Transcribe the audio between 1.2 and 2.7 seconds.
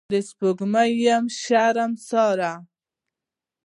شرمساره